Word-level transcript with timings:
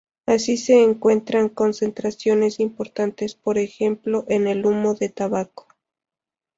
Así 0.25 0.57
se 0.57 0.81
encuentran 0.83 1.47
concentraciones 1.47 2.59
importantes 2.59 3.35
por 3.35 3.59
ejemplo 3.59 4.25
en 4.29 4.47
el 4.47 4.65
humo 4.65 4.95
de 4.95 5.09
tabaco. 5.09 5.67